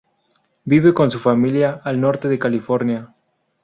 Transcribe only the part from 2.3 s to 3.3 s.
California.